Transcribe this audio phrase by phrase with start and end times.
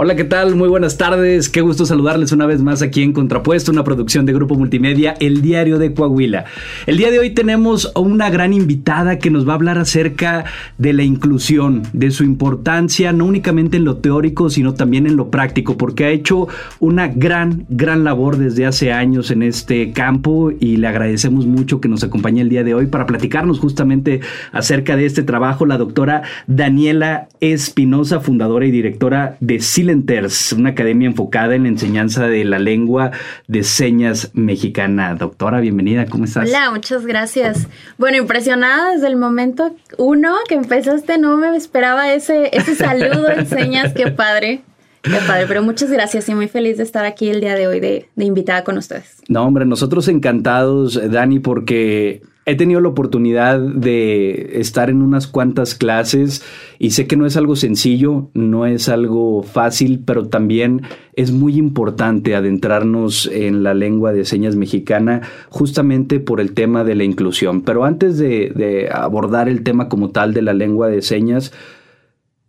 [0.00, 0.54] Hola, ¿qué tal?
[0.54, 1.48] Muy buenas tardes.
[1.48, 5.42] Qué gusto saludarles una vez más aquí en Contrapuesto, una producción de Grupo Multimedia, El
[5.42, 6.44] Diario de Coahuila.
[6.86, 10.44] El día de hoy tenemos a una gran invitada que nos va a hablar acerca
[10.78, 15.32] de la inclusión, de su importancia, no únicamente en lo teórico, sino también en lo
[15.32, 16.46] práctico, porque ha hecho
[16.78, 21.88] una gran, gran labor desde hace años en este campo y le agradecemos mucho que
[21.88, 24.20] nos acompañe el día de hoy para platicarnos justamente
[24.52, 29.58] acerca de este trabajo, la doctora Daniela Espinosa, fundadora y directora de
[29.88, 33.10] Sil una academia enfocada en la enseñanza de la lengua
[33.46, 35.14] de señas mexicana.
[35.14, 36.48] Doctora, bienvenida, ¿cómo estás?
[36.48, 37.68] Hola, muchas gracias.
[37.96, 43.46] Bueno, impresionada desde el momento uno que empezaste, no me esperaba ese, ese saludo en
[43.48, 44.62] señas, qué padre.
[45.02, 47.80] Qué padre, pero muchas gracias y muy feliz de estar aquí el día de hoy
[47.80, 49.22] de, de invitada con ustedes.
[49.28, 55.74] No, hombre, nosotros encantados, Dani, porque he tenido la oportunidad de estar en unas cuantas
[55.74, 56.42] clases
[56.78, 60.82] y sé que no es algo sencillo, no es algo fácil, pero también
[61.14, 66.94] es muy importante adentrarnos en la lengua de señas mexicana justamente por el tema de
[66.94, 67.60] la inclusión.
[67.60, 71.52] Pero antes de, abordar el tema como tal de la lengua de señas,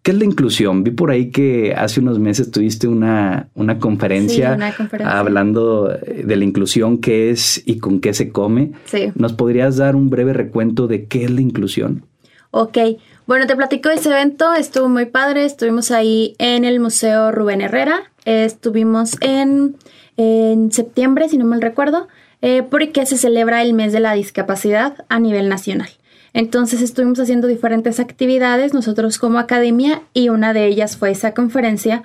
[0.10, 0.84] ¿Qué es la inclusión?
[0.84, 4.58] Vi por ahí que hace unos meses tuviste una, una, conferencia,
[5.06, 8.72] hablando de la inclusión, qué es y con qué se come.
[8.86, 9.12] Sí.
[9.14, 12.06] ¿Nos podrías dar un breve recuento de qué es la inclusión?
[12.50, 12.80] Ok,
[13.28, 17.62] bueno, te platico de ese evento, estuvo muy padre, estuvimos ahí en el Museo Rubén
[17.62, 19.76] Herrera, estuvimos en,
[20.18, 22.08] en, septiembre, si no mal recuerdo,
[22.42, 25.92] eh, porque se celebra el mes de la discapacidad a nivel nacional.
[26.34, 32.04] Entonces estuvimos haciendo diferentes actividades nosotros como academia y una de ellas fue esa conferencia.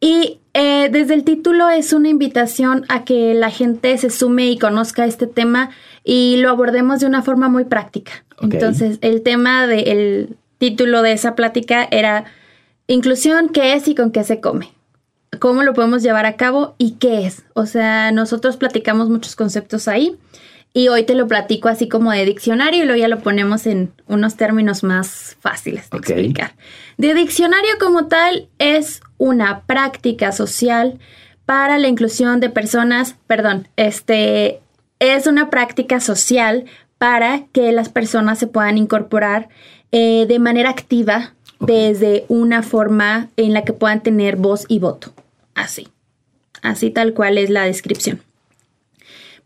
[0.00, 4.58] Y eh, desde el título es una invitación a que la gente se sume y
[4.58, 5.70] conozca este tema
[6.02, 8.24] y lo abordemos de una forma muy práctica.
[8.40, 12.24] Entonces el tema del título de esa plática era
[12.88, 14.72] inclusión, qué es y con qué se come.
[15.38, 17.44] ¿Cómo lo podemos llevar a cabo y qué es?
[17.54, 20.18] O sea, nosotros platicamos muchos conceptos ahí.
[20.74, 23.92] Y hoy te lo platico así como de diccionario y luego ya lo ponemos en
[24.06, 26.54] unos términos más fáciles de explicar.
[26.96, 30.98] De diccionario como tal es una práctica social
[31.44, 34.60] para la inclusión de personas, perdón, este
[34.98, 36.64] es una práctica social
[36.96, 39.48] para que las personas se puedan incorporar
[39.90, 45.12] eh, de manera activa desde una forma en la que puedan tener voz y voto.
[45.54, 45.88] Así,
[46.62, 48.22] así tal cual es la descripción.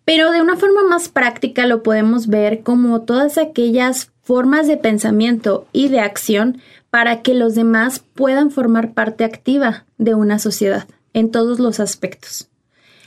[0.07, 5.67] Pero de una forma más práctica lo podemos ver como todas aquellas formas de pensamiento
[5.73, 6.59] y de acción
[6.91, 12.49] para que los demás puedan formar parte activa de una sociedad en todos los aspectos.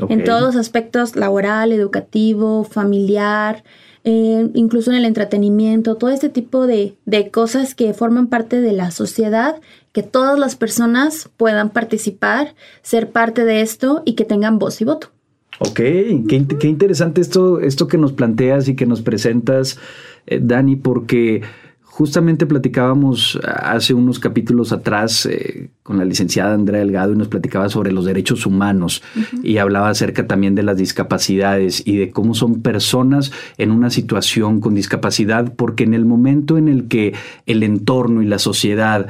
[0.10, 3.64] En todos los aspectos laboral, educativo, familiar,
[4.04, 8.74] eh, incluso en el entretenimiento, todo este tipo de, de cosas que forman parte de
[8.74, 9.62] la sociedad,
[9.94, 14.86] que todas las personas puedan participar, ser parte de esto y que tengan voz y
[14.86, 15.12] voto.
[15.60, 19.78] Ok, qué, interesante esto, esto que nos planteas y que nos presentas,
[20.26, 21.42] eh, Dani, porque
[22.00, 27.68] justamente platicábamos hace unos capítulos atrás eh, con la licenciada Andrea Delgado y nos platicaba
[27.68, 29.04] sobre los derechos humanos
[29.44, 34.62] y hablaba acerca también de las discapacidades y de cómo son personas en una situación
[34.62, 37.16] con discapacidad, porque en el momento en el que
[37.46, 39.10] el entorno y la sociedad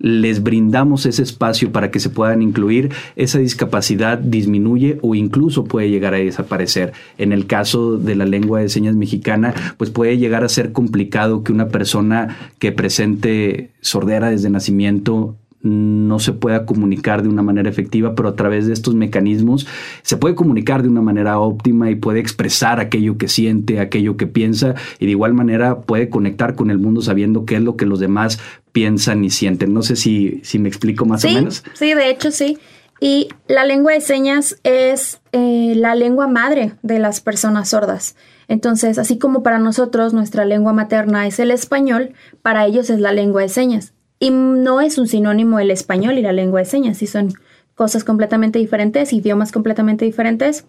[0.00, 5.90] les brindamos ese espacio para que se puedan incluir, esa discapacidad disminuye o incluso puede
[5.90, 6.92] llegar a desaparecer.
[7.18, 11.44] En el caso de la lengua de señas mexicana, pues puede llegar a ser complicado
[11.44, 17.68] que una persona que presente sordera desde nacimiento no se pueda comunicar de una manera
[17.68, 19.66] efectiva, pero a través de estos mecanismos
[20.02, 24.26] se puede comunicar de una manera óptima y puede expresar aquello que siente, aquello que
[24.26, 27.86] piensa y de igual manera puede conectar con el mundo sabiendo qué es lo que
[27.86, 28.40] los demás
[28.72, 29.74] piensan y sienten.
[29.74, 31.62] No sé si, si me explico más o menos.
[31.74, 32.58] Sí, de hecho sí.
[33.00, 38.14] Y la lengua de señas es eh, la lengua madre de las personas sordas.
[38.46, 42.12] Entonces, así como para nosotros nuestra lengua materna es el español,
[42.42, 43.94] para ellos es la lengua de señas.
[44.20, 47.32] Y no es un sinónimo el español y la lengua de señas, sí son
[47.74, 50.66] cosas completamente diferentes, idiomas completamente diferentes,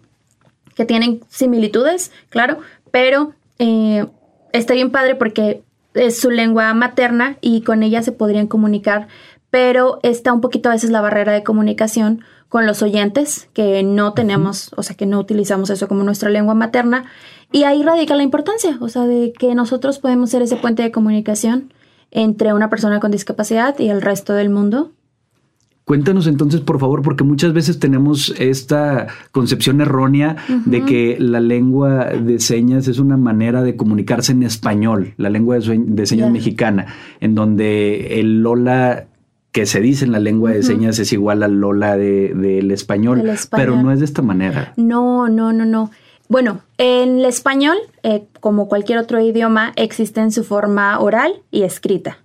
[0.74, 2.58] que tienen similitudes, claro,
[2.90, 4.06] pero eh,
[4.52, 5.62] está bien padre porque
[5.92, 9.08] es su lengua materna y con ella se podrían comunicar,
[9.50, 14.14] pero está un poquito a veces la barrera de comunicación con los oyentes, que no
[14.14, 17.04] tenemos, o sea, que no utilizamos eso como nuestra lengua materna,
[17.50, 20.92] y ahí radica la importancia, o sea, de que nosotros podemos ser ese puente de
[20.92, 21.72] comunicación
[22.12, 24.92] entre una persona con discapacidad y el resto del mundo?
[25.84, 32.04] Cuéntanos entonces, por favor, porque muchas veces tenemos esta concepción errónea de que la lengua
[32.04, 36.86] de señas es una manera de comunicarse en español, la lengua de, señas mexicana,
[37.18, 39.06] en donde el Lola
[39.50, 43.82] que se dice en la lengua de señas es igual al Lola del español, pero
[43.82, 44.72] no es de esta manera.
[44.76, 45.90] No, no, no, no.
[46.32, 51.64] Bueno, en el español, eh, como cualquier otro idioma, existe en su forma oral y
[51.64, 52.20] escrita.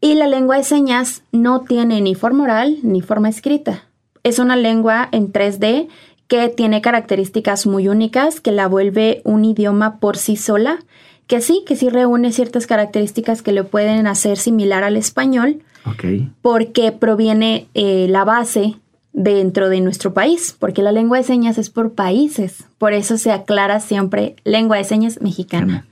[0.00, 3.84] Y la lengua de señas no tiene ni forma oral ni forma escrita.
[4.24, 5.86] Es una lengua en 3D
[6.26, 10.80] que tiene características muy únicas que la vuelve un idioma por sí sola,
[11.28, 15.62] que sí, que sí reúne ciertas características que lo pueden hacer similar al español,
[16.42, 18.74] porque proviene eh, la base
[19.18, 23.32] dentro de nuestro país, porque la lengua de señas es por países, por eso se
[23.32, 25.88] aclara siempre lengua de señas mexicana,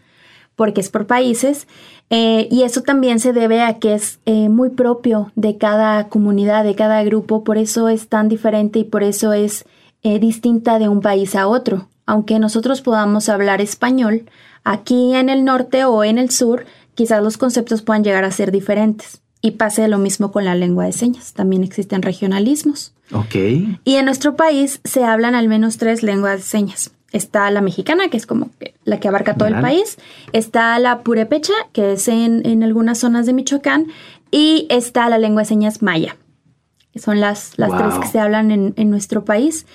[0.55, 1.67] porque es por países,
[2.09, 6.63] eh, y eso también se debe a que es eh, muy propio de cada comunidad,
[6.63, 9.65] de cada grupo, por eso es tan diferente y por eso es
[10.05, 11.89] eh, distinta de un país a otro.
[12.07, 14.31] Aunque nosotros podamos hablar español,
[14.63, 16.65] aquí en el norte o en el sur,
[16.95, 19.21] quizás los conceptos puedan llegar a ser diferentes.
[19.43, 21.33] Y pase lo mismo con la lengua de señas.
[21.33, 22.93] También existen regionalismos.
[23.13, 23.35] Ok.
[23.85, 26.91] Y en nuestro país se hablan al menos tres lenguas de señas.
[27.13, 28.51] Está la mexicana, que es como
[28.85, 29.97] la que abarca todo el país.
[30.33, 33.87] Está la purepecha, que es en, algunas zonas de Michoacán.
[34.31, 36.17] Y está la lengua de señas maya.
[36.97, 39.67] Son las, las tres que se hablan en, nuestro país.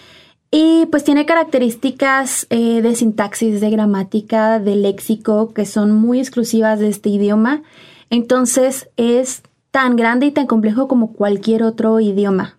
[0.52, 6.80] Y pues tiene características eh, de sintaxis, de gramática, de léxico, que son muy exclusivas
[6.80, 7.64] de este idioma.
[8.10, 12.58] Entonces es tan grande y tan complejo como cualquier otro idioma.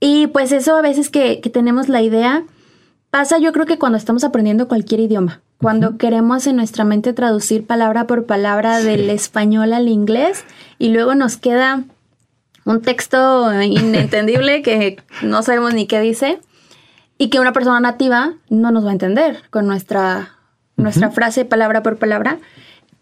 [0.00, 2.42] Y pues eso a veces que, tenemos la idea,
[3.10, 7.64] pasa yo creo que cuando estamos aprendiendo cualquier idioma, cuando queremos en nuestra mente traducir
[7.66, 10.44] palabra por palabra del español al inglés
[10.80, 11.84] y luego nos queda
[12.64, 16.40] un texto inentendible que no sabemos ni qué dice
[17.16, 20.38] y que una persona nativa no nos va a entender con nuestra,
[20.76, 22.38] nuestra frase palabra por palabra.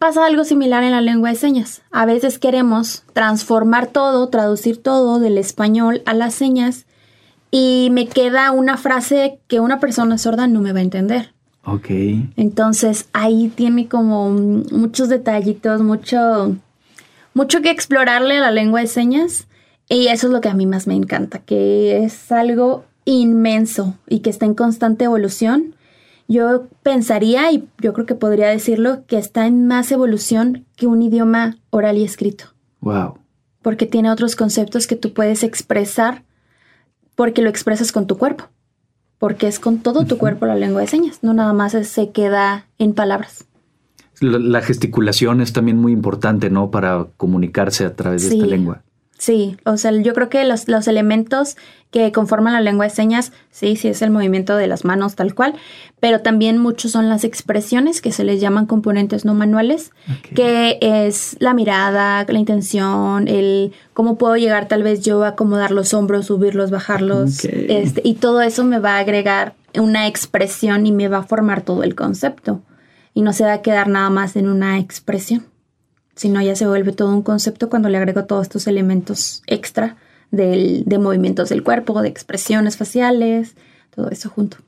[0.00, 1.82] Pasa algo similar en la lengua de señas.
[1.91, 6.87] A veces queremos transformar todo, traducir todo del español a las señas
[7.50, 11.35] y me queda una frase que una persona sorda no me va a entender.
[11.67, 11.91] Ok.
[12.38, 16.56] Entonces ahí tiene como muchos detallitos, mucho,
[17.35, 19.49] mucho que explorarle a la lengua de señas
[19.87, 24.20] y eso es lo que a mí más me encanta, que es algo inmenso y
[24.20, 25.75] que está en constante evolución
[26.31, 31.03] yo pensaría, y yo creo que podría decirlo, que está en más evolución que un
[31.03, 32.44] idioma oral y escrito.
[32.81, 33.19] Wow.
[33.62, 36.23] Porque tiene otros conceptos que tú puedes expresar
[37.17, 38.44] porque lo expresas con tu cuerpo.
[39.19, 42.67] Porque es con todo tu cuerpo la lengua de señas, no nada más se queda
[42.79, 43.44] en palabras.
[44.21, 46.71] La, gesticulación es también muy importante, ¿no?
[46.71, 48.83] Para comunicarse a través de esta lengua.
[49.21, 51.59] Sí, o sea, yo creo que los, los, elementos
[51.91, 55.35] que conforman la lengua de señas, sí, sí es el movimiento de las manos tal
[55.35, 55.57] cual,
[56.01, 59.93] pero también muchos son las expresiones que se les llaman componentes no manuales,
[60.35, 65.71] que es la mirada, la intención, el cómo puedo llegar tal vez yo a acomodar
[65.71, 70.93] los hombros, subirlos, bajarlos, este, y todo eso me va a agregar una expresión y
[70.93, 72.63] me va a formar todo el concepto
[73.13, 75.50] y no se va a quedar nada más en una expresión
[76.21, 79.97] sino ya se vuelve todo un concepto cuando le agrego todos estos elementos extra
[80.31, 83.55] del, de movimientos del cuerpo, de expresiones faciales,
[83.89, 84.59] todo eso junto.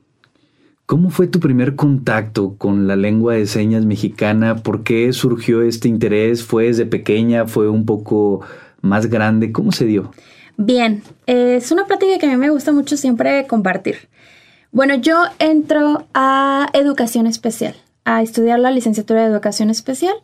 [0.87, 4.55] ¿Cómo fue tu primer contacto con la lengua de señas mexicana?
[4.55, 6.43] ¿Por qué surgió este interés?
[6.43, 7.45] ¿Fue desde pequeña?
[7.45, 8.41] ¿Fue un poco
[8.81, 9.51] más grande?
[9.51, 10.11] ¿Cómo se dio?
[10.57, 14.09] Bien, es una plática que a mí me gusta mucho siempre compartir.
[14.71, 20.15] Bueno, yo entro a educación especial, a estudiar la licenciatura de educación especial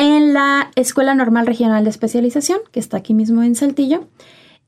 [0.00, 4.06] en la Escuela Normal Regional de Especialización, que está aquí mismo en Saltillo,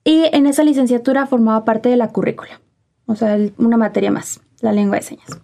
[0.04, 2.60] y en esa licenciatura formaba parte de la currícula,
[3.06, 5.40] o sea, una materia más, la lengua de señas.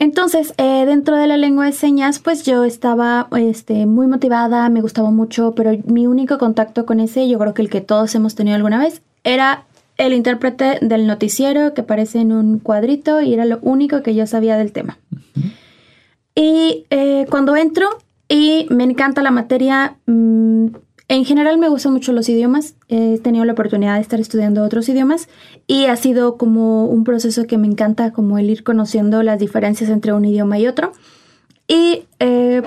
[0.00, 4.80] Entonces, eh, dentro de la lengua de señas, pues yo estaba este, muy motivada, me
[4.80, 8.34] gustaba mucho, pero mi único contacto con ese, yo creo que el que todos hemos
[8.34, 9.64] tenido alguna vez, era
[9.96, 14.26] el intérprete del noticiero que aparece en un cuadrito y era lo único que yo
[14.26, 14.98] sabía del tema.
[16.34, 17.88] Y eh, cuando entro,
[18.28, 19.96] y me encanta la materia.
[20.06, 20.68] Mm,
[21.08, 22.74] en general me gustan mucho los idiomas.
[22.88, 25.28] He tenido la oportunidad de estar estudiando otros idiomas
[25.66, 29.90] y ha sido como un proceso que me encanta, como el ir conociendo las diferencias
[29.90, 30.92] entre un idioma y otro.
[31.68, 32.62] Y eh,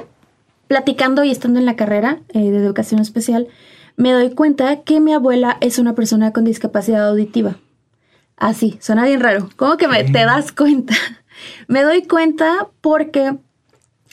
[0.67, 3.47] platicando y estando en la carrera eh, de educación especial,
[3.95, 7.57] me doy cuenta que mi abuela es una persona con discapacidad auditiva.
[8.35, 9.49] Así, suena bien raro.
[9.55, 10.93] ¿Cómo que me, te das cuenta?
[11.67, 13.35] me doy cuenta porque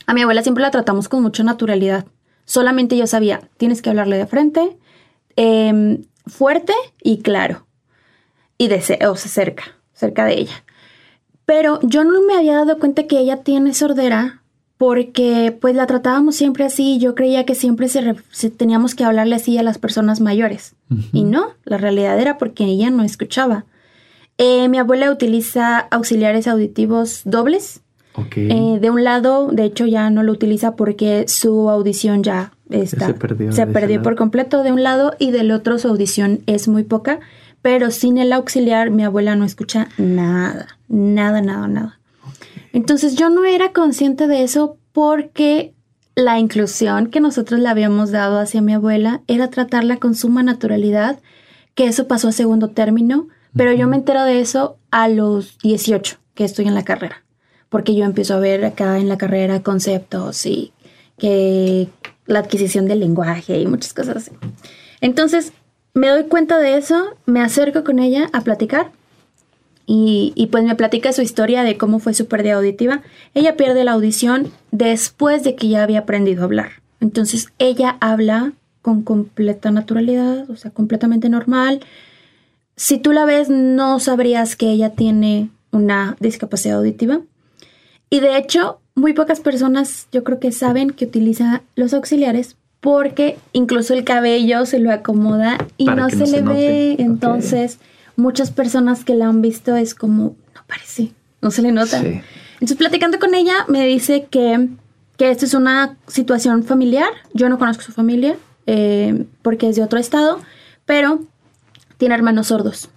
[0.07, 2.07] a mi abuela siempre la tratamos con mucha naturalidad.
[2.45, 4.77] Solamente yo sabía, tienes que hablarle de frente,
[5.37, 7.67] em, fuerte y claro.
[8.59, 10.65] Y de o sea, cerca, cerca de ella.
[11.47, 14.43] Pero yo no me había dado cuenta que ella tiene sordera
[14.77, 16.99] porque pues la tratábamos siempre así.
[16.99, 20.75] Yo creía que siempre se, teníamos que hablarle así a las personas mayores.
[21.13, 23.65] Y no, la realidad era porque ella no escuchaba.
[24.37, 27.83] Eh, mi abuela utiliza auxiliares auditivos dobles.
[28.37, 33.07] Eh, de un lado, de hecho, ya no lo utiliza porque su audición ya está.
[33.07, 33.53] Se perdió.
[33.53, 37.21] Se perdió por completo de un lado y del otro su audición es muy poca.
[37.63, 40.79] Pero sin el auxiliar, mi abuela no escucha nada.
[40.89, 41.99] Nada, nada, nada.
[42.73, 45.75] Entonces yo no era consciente de eso porque
[46.15, 51.21] la inclusión que nosotros le habíamos dado hacia mi abuela era tratarla con suma naturalidad,
[51.75, 56.19] que eso pasó a segundo término, pero yo me entero de eso a los 18,
[56.35, 57.24] que estoy en la carrera,
[57.75, 60.73] porque yo empiezo a ver acá en la carrera conceptos y
[61.19, 61.89] que
[62.25, 64.31] la adquisición del lenguaje y muchas cosas así.
[65.01, 65.53] Entonces,
[65.93, 68.93] me doy cuenta de eso, me acerco con ella a platicar
[69.87, 73.03] y, pues me platica su historia de cómo fue su pérdida auditiva.
[73.35, 76.71] Ella pierde la audición después de que ya había aprendido a hablar.
[77.01, 78.53] Entonces ella habla
[78.83, 81.81] con completa naturalidad, o sea, completamente normal.
[82.77, 87.23] Si tú la ves, no sabrías que ella tiene una discapacidad auditiva.
[88.11, 93.39] Y de hecho, muy pocas personas yo creo que saben que utiliza los auxiliares porque
[93.53, 96.97] incluso el cabello se lo acomoda y no, se, le ve.
[96.99, 97.79] Entonces
[98.17, 101.99] muchas personas que la han visto es como, no parece, no se le nota.
[101.99, 104.69] Entonces, platicando con ella, me dice que,
[105.17, 107.09] que esta es una situación familiar.
[107.33, 110.41] Yo no conozco su familia eh, porque es de otro estado,
[110.87, 111.21] pero
[111.99, 112.89] tiene hermanos sordos.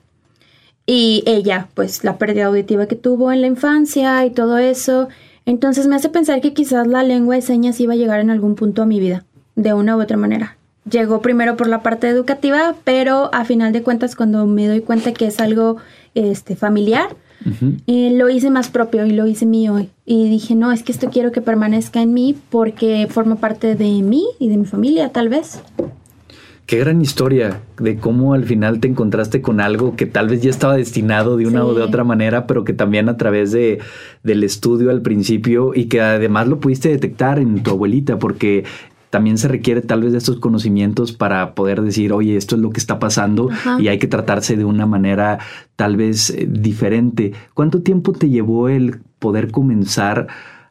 [0.88, 5.10] Y ella, pues la pérdida auditiva que tuvo en la infancia y todo eso.
[5.46, 8.56] Entonces me hace pensar que quizás la lengua de señas iba a llegar en algún
[8.56, 9.26] punto a mi vida,
[9.56, 10.58] de una u otra manera
[10.90, 15.14] llegó primero por la parte educativa, pero a final de cuentas cuando me doy cuenta
[15.14, 15.78] que es algo
[16.16, 17.16] este, familiar,
[17.86, 19.86] eh, lo hice más propio y lo hice mío.
[20.06, 24.02] Y dije, no, es que esto quiero que permanezca en mí porque forma parte de
[24.02, 25.62] mí y de mi familia, tal vez.
[26.68, 30.50] Qué gran historia de cómo al final te encontraste con algo que tal vez ya
[30.50, 33.80] estaba destinado de una o de otra manera, pero que también a través de,
[34.22, 38.66] del estudio al principio y que además lo pudiste detectar en tu abuelita, porque
[39.10, 42.72] también se requiere tal vez de estos conocimientos para poder decir, oye, esto es lo
[42.72, 45.40] que está pasando y hay que tratarse de una manera
[45.78, 47.32] tal vez eh, diferente.
[47.54, 50.28] ¿Cuánto tiempo te llevó el poder comenzar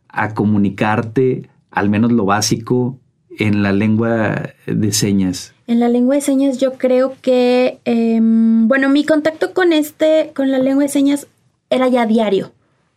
[0.08, 2.98] a comunicarte, al menos lo básico,
[3.38, 5.54] en la lengua de señas?
[5.66, 10.50] En la lengua de señas yo creo que, em, bueno, mi contacto con este, con
[10.50, 11.26] la lengua de señas
[11.70, 12.52] era ya diario.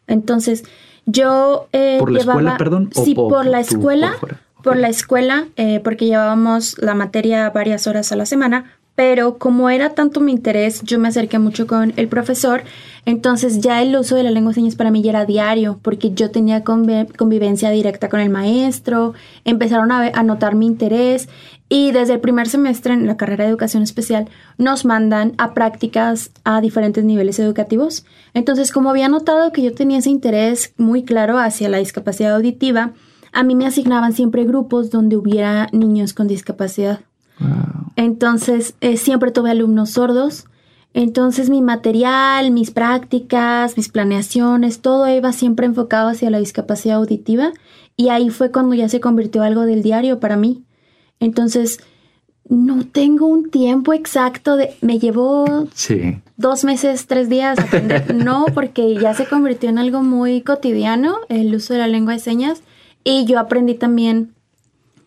[0.08, 0.64] Entonces,
[1.06, 1.68] yo...
[1.72, 2.90] Eh, ¿Por la escuela, perdón?
[2.94, 4.16] Sí, por la escuela
[4.64, 8.66] por la escuela, eh, porque llevábamos la materia varias horas a la semana,
[9.00, 12.64] pero como era tanto mi interés, yo me acerqué mucho con el profesor,
[13.06, 16.12] entonces ya el uso de la lengua de señas para mí ya era diario, porque
[16.12, 19.14] yo tenía convivencia directa con el maestro,
[19.46, 21.30] empezaron a, a notar mi interés
[21.70, 24.28] y desde el primer semestre en la carrera de educación especial
[24.58, 28.04] nos mandan a prácticas a diferentes niveles educativos.
[28.34, 32.92] Entonces, como había notado que yo tenía ese interés muy claro hacia la discapacidad auditiva,
[33.32, 37.00] a mí me asignaban siempre grupos donde hubiera niños con discapacidad.
[37.96, 40.46] Entonces, eh, siempre tuve alumnos sordos.
[40.94, 47.52] Entonces, mi material, mis prácticas, mis planeaciones, todo iba siempre enfocado hacia la discapacidad auditiva.
[47.96, 50.64] Y ahí fue cuando ya se convirtió algo del diario para mí.
[51.20, 51.80] Entonces,
[52.50, 54.76] no tengo un tiempo exacto de.
[54.82, 55.68] Me llevó
[56.38, 58.14] dos meses, tres días aprender.
[58.16, 62.20] no, porque ya se convirtió en algo muy cotidiano el uso de la lengua de
[62.20, 62.64] señas.
[63.04, 64.34] Y yo aprendí también,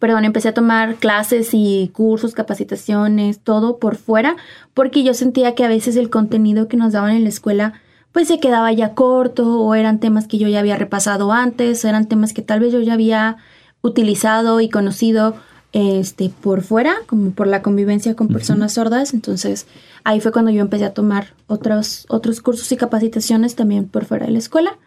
[0.03, 4.35] perdón, empecé a tomar clases y cursos, capacitaciones, todo por fuera,
[4.75, 7.75] porque yo sentía que a veces el contenido que nos daban en la escuela
[8.11, 12.09] pues se quedaba ya corto o eran temas que yo ya había repasado antes, eran
[12.09, 13.37] temas que tal vez yo ya había
[13.81, 15.37] utilizado y conocido
[15.73, 19.69] este por fuera, como por la convivencia con personas sordas, entonces
[20.03, 24.27] ahí fue cuando yo empecé a tomar otros otros cursos y capacitaciones también por fuera
[24.27, 24.79] de la escuela.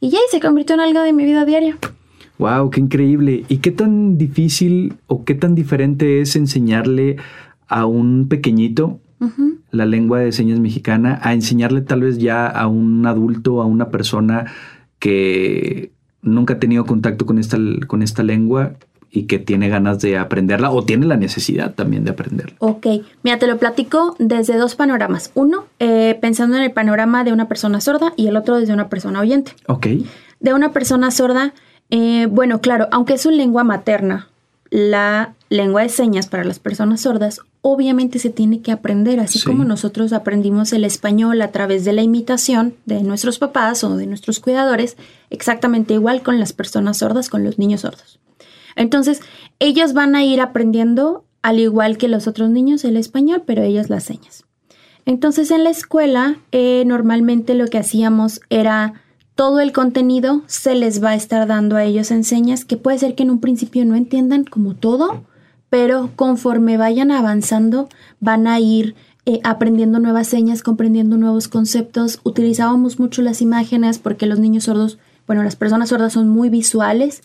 [0.00, 1.76] Y ya se convirtió en algo de mi vida diaria.
[2.42, 3.44] Wow, qué increíble.
[3.48, 7.18] ¿Y qué tan difícil o qué tan diferente es enseñarle
[7.68, 8.98] a un pequeñito
[9.70, 13.90] la lengua de señas mexicana a enseñarle tal vez ya a un adulto, a una
[13.90, 14.46] persona
[14.98, 17.56] que nunca ha tenido contacto con esta,
[17.86, 18.72] con esta lengua
[19.08, 22.56] y que tiene ganas de aprenderla o tiene la necesidad también de aprenderla.
[22.58, 22.86] Ok,
[23.22, 25.30] mira, te lo platico desde dos panoramas.
[25.34, 28.88] Uno, eh, pensando en el panorama de una persona sorda y el otro desde una
[28.88, 29.52] persona oyente.
[29.68, 29.86] Ok.
[30.40, 31.54] De una persona sorda,
[31.94, 34.30] eh, bueno, claro, aunque es su lengua materna,
[34.70, 39.64] la lengua de señas para las personas sordas, obviamente se tiene que aprender, así como
[39.64, 44.40] nosotros aprendimos el español a través de la imitación de nuestros papás o de nuestros
[44.40, 44.96] cuidadores,
[45.28, 48.18] exactamente igual con las personas sordas, con los niños sordos.
[48.74, 49.20] Entonces,
[49.58, 53.90] ellos van a ir aprendiendo, al igual que los otros niños, el español, pero ellos
[53.90, 54.46] las señas.
[55.04, 58.94] Entonces, en la escuela, eh, normalmente lo que hacíamos era
[59.42, 63.00] todo el contenido se les va a estar dando a ellos en señas que puede
[63.00, 65.24] ser que en un principio no entiendan como todo,
[65.68, 67.88] pero conforme vayan avanzando
[68.20, 68.94] van a ir
[69.26, 72.20] eh, aprendiendo nuevas señas, comprendiendo nuevos conceptos.
[72.22, 77.20] Utilizábamos mucho las imágenes porque los niños sordos, bueno, las personas sordas son muy visuales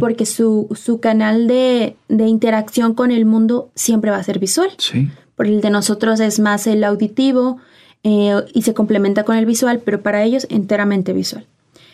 [0.00, 4.70] porque su, su canal de, de, interacción con el mundo siempre va a ser visual.
[4.78, 5.08] Sí.
[5.36, 7.58] Por el de nosotros es más el auditivo,
[8.02, 11.46] eh, y se complementa con el visual, pero para ellos enteramente visual.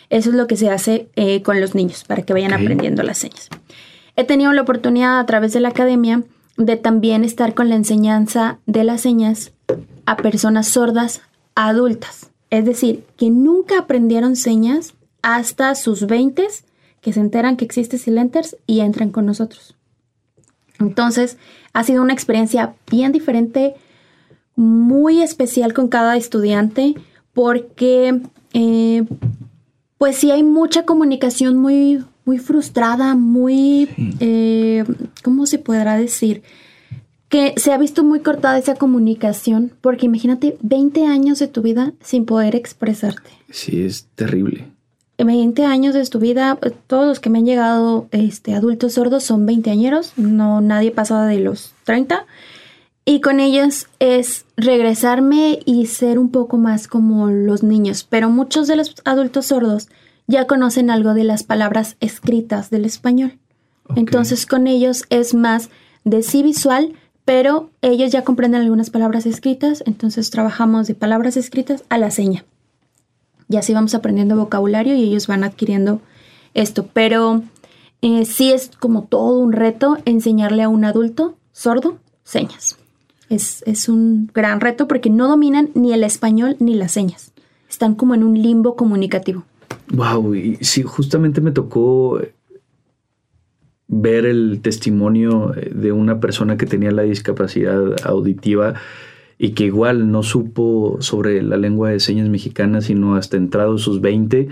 [0.09, 3.17] Eso es lo que se hace eh, con los niños, para que vayan aprendiendo las
[3.17, 3.49] señas.
[4.15, 6.23] He tenido la oportunidad a través de la academia
[6.57, 9.51] de también estar con la enseñanza de las señas
[10.05, 11.21] a personas sordas
[11.55, 12.31] adultas.
[12.49, 16.47] Es decir, que nunca aprendieron señas hasta sus 20
[17.01, 19.75] que se enteran que existe Silenters y entran con nosotros.
[20.79, 21.37] Entonces,
[21.73, 23.75] ha sido una experiencia bien diferente
[24.55, 26.95] muy especial con cada estudiante
[27.33, 28.19] porque
[28.53, 29.03] eh,
[29.97, 33.89] pues sí hay mucha comunicación muy, muy frustrada, muy,
[34.19, 34.83] eh,
[35.23, 36.43] ¿cómo se podrá decir?
[37.29, 41.93] Que se ha visto muy cortada esa comunicación, porque imagínate 20 años de tu vida
[42.01, 43.29] sin poder expresarte.
[43.49, 44.67] Sí, es terrible.
[45.17, 49.45] 20 años de tu vida, todos los que me han llegado este, adultos sordos son
[49.45, 52.25] 20 añeros, no nadie pasa de los 30.
[53.09, 58.03] Y con ellos es regresarme y ser un poco más como los niños.
[58.03, 59.87] Pero muchos de los adultos sordos
[60.27, 63.37] ya conocen algo de las palabras escritas del español.
[63.95, 65.69] Entonces con ellos es más
[66.03, 71.85] de sí visual, pero ellos ya comprenden algunas palabras escritas, entonces trabajamos de palabras escritas
[71.87, 72.43] a la seña.
[73.47, 76.01] Y así vamos aprendiendo vocabulario y ellos van adquiriendo
[76.53, 76.89] esto.
[76.91, 77.41] Pero
[78.01, 82.77] eh, sí es como todo un reto enseñarle a un adulto sordo señas.
[83.29, 87.33] Es, un gran reto porque no dominan ni el español ni las señas.
[87.69, 89.43] Están como en un limbo comunicativo.
[89.91, 92.19] Wow, y sí, justamente me tocó
[93.87, 98.75] ver el testimonio de una persona que tenía la discapacidad auditiva
[99.37, 104.01] y que igual no supo sobre la lengua de señas mexicana sino hasta entrado sus
[104.01, 104.49] 20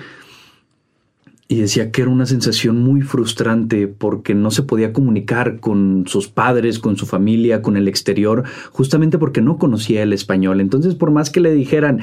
[1.48, 6.28] y decía que era una sensación muy frustrante porque no se podía comunicar con sus
[6.28, 10.60] padres, con su familia, con el exterior, justamente porque no conocía el español.
[10.60, 12.02] Entonces, por más que le dijeran,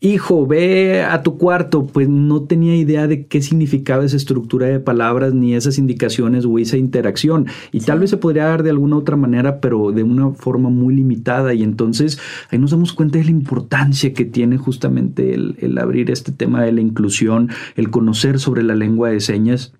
[0.00, 4.78] hijo, ve a tu cuarto, pues no tenía idea de qué significaba esa estructura de
[4.78, 7.46] palabras, ni esas indicaciones o esa interacción.
[7.72, 10.94] Y tal vez se podría dar de alguna otra manera, pero de una forma muy
[10.94, 11.52] limitada.
[11.52, 16.32] Y entonces ahí nos damos cuenta de la importancia que tiene justamente el, abrir este
[16.32, 19.72] tema de la inclusión, el conocer sobre la lengua de señas,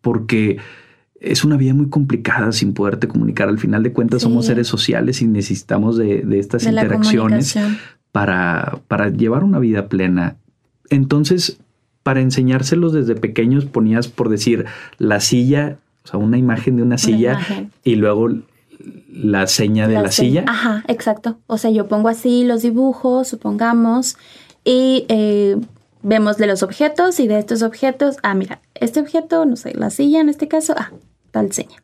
[0.00, 0.58] porque
[1.20, 3.48] es una vida muy complicada sin poderte comunicar.
[3.48, 7.56] Al final de cuentas somos seres sociales y necesitamos de, estas interacciones
[8.12, 10.36] para, para llevar una vida plena.
[10.90, 11.58] Entonces,
[12.02, 14.66] para enseñárselos desde pequeños ponías, por decir,
[14.98, 17.38] la silla, o sea, una imagen de una, silla
[17.84, 18.28] y luego
[19.12, 20.44] la seña de la, silla.
[20.46, 21.38] Ajá, exacto.
[21.46, 24.16] O sea, yo pongo así los dibujos, supongamos,
[24.64, 25.56] y eh,
[26.02, 29.90] vemos de los objetos y de estos objetos, ah, mira, este objeto, no sé, la
[29.90, 30.90] silla en este caso, ah,
[31.30, 31.82] tal seña.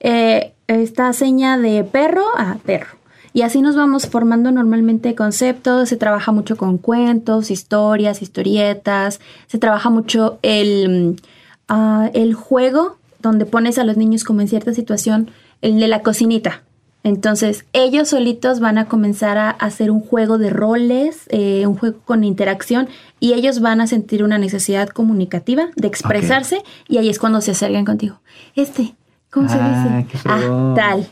[0.00, 2.98] Eh, esta seña de perro, ah, perro.
[3.36, 9.58] Y así nos vamos formando normalmente conceptos, se trabaja mucho con cuentos, historias, historietas, se
[9.58, 11.20] trabaja mucho el,
[11.68, 16.00] ah, el juego, donde pones a los niños como en cierta situación, el de la
[16.00, 16.62] cocinita.
[17.04, 21.98] Entonces, ellos solitos van a comenzar a hacer un juego de roles, eh, un juego
[22.06, 22.88] con interacción,
[23.20, 27.50] y ellos van a sentir una necesidad comunicativa de expresarse, y ahí es cuando se
[27.50, 28.18] acercan contigo.
[28.54, 28.94] Este,
[29.30, 30.20] ¿cómo se ah, dice?
[30.24, 31.06] Ah, tal.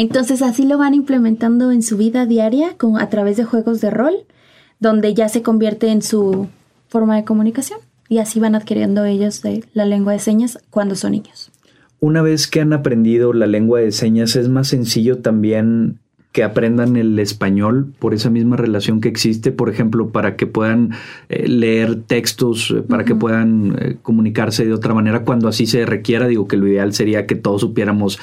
[0.00, 3.90] Entonces así lo van implementando en su vida diaria con, a través de juegos de
[3.90, 4.14] rol,
[4.78, 6.48] donde ya se convierte en su
[6.88, 9.42] forma de comunicación y así van adquiriendo ellos
[9.74, 11.52] la lengua de señas cuando son niños.
[12.00, 15.98] Una vez que han aprendido la lengua de señas, es más sencillo también
[16.32, 20.92] que aprendan el español por esa misma relación que existe, por ejemplo, para que puedan
[21.28, 25.84] eh, leer textos, eh, para que puedan eh, comunicarse de otra manera cuando así se
[25.86, 26.28] requiera.
[26.28, 28.20] Digo que lo ideal sería que todos supiéramos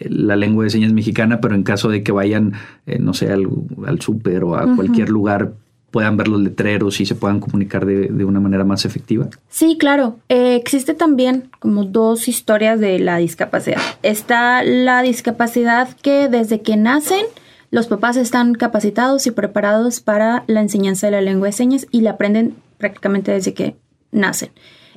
[0.00, 2.52] la lengua de señas mexicana, pero en caso de que vayan,
[2.98, 3.48] no sé, al,
[3.86, 5.52] al súper o a cualquier lugar,
[5.90, 9.28] puedan ver los letreros y se puedan comunicar de, de una manera más efectiva?
[9.48, 10.18] Sí, claro.
[10.28, 13.80] Eh, existe también como dos historias de la discapacidad.
[14.02, 17.24] Está la discapacidad que desde que nacen
[17.70, 22.00] los papás están capacitados y preparados para la enseñanza de la lengua de señas y
[22.00, 23.76] la aprenden prácticamente desde que
[24.10, 24.50] nacen.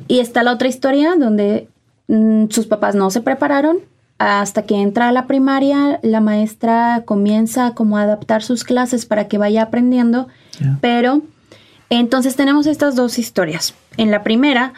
[0.07, 1.67] Y está la otra historia donde
[2.07, 3.79] mm, sus papás no se prepararon
[4.21, 9.27] hasta que entra a la primaria, la maestra comienza como a adaptar sus clases para
[9.27, 10.27] que vaya aprendiendo,
[10.79, 11.23] pero
[11.89, 13.73] entonces tenemos estas dos historias.
[13.97, 14.73] En la primera,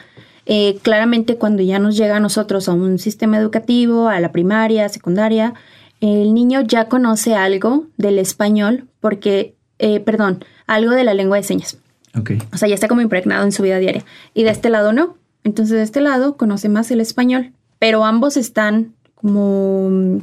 [0.46, 4.88] eh, claramente cuando ya nos llega a nosotros a un sistema educativo, a la primaria,
[4.88, 5.56] secundaria,
[6.00, 11.44] el niño ya conoce algo del español porque, eh, perdón, algo de la lengua de
[11.44, 11.78] señas.
[12.18, 12.40] Okay.
[12.54, 14.06] O sea, ya está como impregnado en su vida diaria.
[14.34, 15.18] Y de este lado no.
[15.44, 20.22] Entonces de este lado conoce más el español, pero ambos están como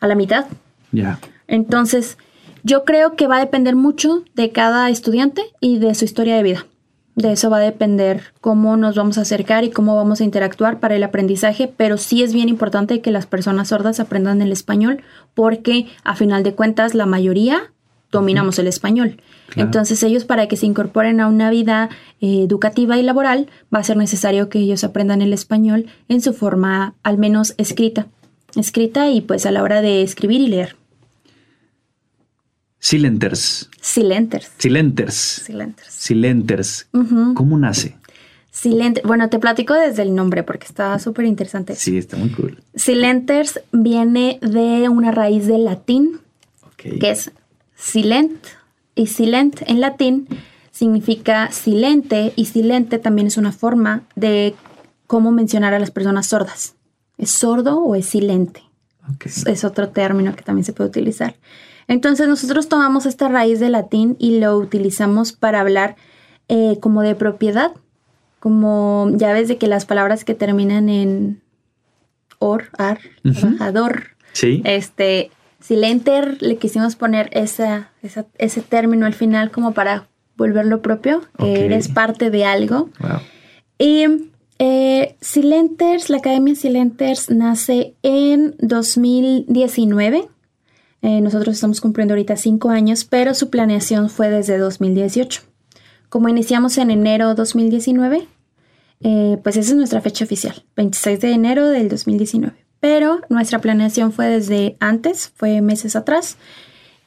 [0.00, 0.46] a la mitad.
[0.92, 1.18] Ya.
[1.48, 2.16] Entonces,
[2.62, 6.42] yo creo que va a depender mucho de cada estudiante y de su historia de
[6.42, 6.66] vida.
[7.16, 10.78] De eso va a depender cómo nos vamos a acercar y cómo vamos a interactuar
[10.78, 15.02] para el aprendizaje, pero sí es bien importante que las personas sordas aprendan el español
[15.34, 17.72] porque a final de cuentas la mayoría
[18.12, 19.20] dominamos el español.
[19.56, 21.88] Entonces ellos para que se incorporen a una vida
[22.20, 26.32] eh, educativa y laboral va a ser necesario que ellos aprendan el español en su
[26.34, 28.06] forma al menos escrita
[28.56, 30.76] escrita y pues a la hora de escribir y leer.
[32.80, 33.68] Silenters.
[33.80, 34.50] Silenters.
[34.58, 35.14] Silenters.
[35.14, 35.92] Silenters.
[35.92, 36.88] Silenters.
[37.34, 37.96] ¿Cómo nace?
[38.50, 39.06] Silenter.
[39.06, 41.76] Bueno, te platico desde el nombre porque está súper interesante.
[41.76, 42.62] Sí, está muy cool.
[42.74, 46.20] Silenters viene de una raíz del latín
[46.76, 47.32] que es
[47.76, 48.46] silent
[48.94, 50.28] y silent en latín
[50.70, 54.54] significa silente y silente también es una forma de
[55.06, 56.74] cómo mencionar a las personas sordas.
[57.18, 58.62] ¿Es sordo o es silente?
[59.46, 61.34] Es otro término que también se puede utilizar.
[61.88, 65.96] Entonces nosotros tomamos esta raíz de latín y lo utilizamos para hablar
[66.48, 67.72] eh, como de propiedad,
[68.38, 71.40] como ya ves de que las palabras que terminan en
[72.38, 74.62] or, ar, trabajador, sí.
[74.64, 77.90] este, silenter, le quisimos poner esa,
[78.36, 82.90] ese término al final como para volverlo propio, que eres parte de algo.
[83.78, 90.28] Y eh, Silenters, la Academia Silenters nace en 2019.
[91.00, 95.42] Eh, nosotros estamos cumpliendo ahorita cinco años, pero su planeación fue desde 2018.
[96.08, 98.26] Como iniciamos en enero 2019,
[99.00, 102.56] eh, pues esa es nuestra fecha oficial, 26 de enero del 2019.
[102.80, 106.36] Pero nuestra planeación fue desde antes, fue meses atrás.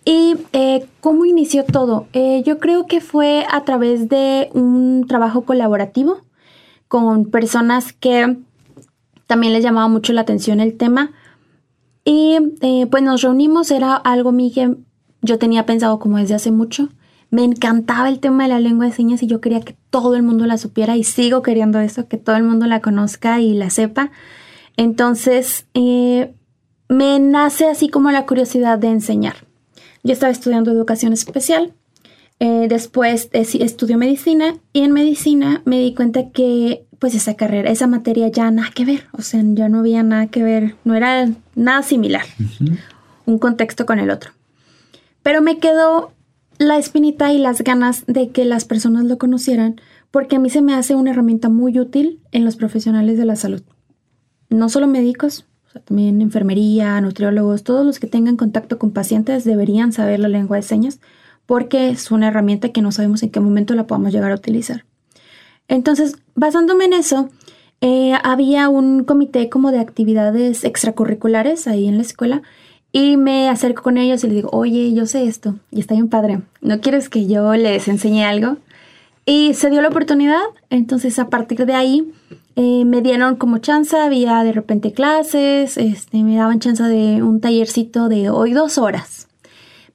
[0.06, 2.08] ¿Y eh, cómo inició todo?
[2.14, 6.22] yo creo que fue a través de un trabajo colaborativo
[6.92, 8.36] con personas que
[9.26, 11.14] también les llamaba mucho la atención el tema.
[12.04, 14.76] Y eh, pues nos reunimos, era algo mí que
[15.22, 16.90] yo tenía pensado como desde hace mucho.
[17.30, 20.24] Me encantaba el tema de la lengua de señas y yo quería que todo el
[20.24, 23.70] mundo la supiera y sigo queriendo eso, que todo el mundo la conozca y la
[23.70, 24.12] sepa.
[24.76, 26.34] Entonces, eh,
[26.90, 29.48] me nace así como la curiosidad de enseñar.
[30.04, 31.74] Yo estaba estudiando educación especial
[32.44, 37.70] eh, después eh, estudió medicina y en medicina me di cuenta que pues esa carrera,
[37.70, 40.96] esa materia ya nada que ver, o sea, ya no había nada que ver, no
[40.96, 42.24] era nada similar,
[43.28, 44.32] un contexto con el otro.
[45.22, 46.14] Pero me quedó
[46.58, 50.64] la espinita y las ganas de que las personas lo conocieran, porque a mí se
[50.64, 53.62] me hace una herramienta muy útil en los profesionales de la salud.
[54.50, 55.46] No solo médicos,
[55.86, 60.64] también enfermería, nutriólogos, todos los que tengan contacto con pacientes deberían saber la lengua de
[60.64, 61.00] señas,
[61.46, 64.86] porque es una herramienta que no sabemos en qué momento la podamos llegar a utilizar.
[65.68, 67.30] Entonces, basándome en eso,
[67.82, 72.42] eh, había un comité como de actividades extracurriculares ahí en la escuela
[72.92, 76.10] y me acerco con ellos y les digo, oye, yo sé esto y está bien
[76.10, 78.58] padre, ¿no quieres que yo les enseñe algo?
[79.26, 82.12] Y se dio la oportunidad, entonces a partir de ahí
[82.56, 87.40] eh, me dieron como chance, había de repente clases, este, me daban chance de un
[87.40, 89.28] tallercito de hoy dos horas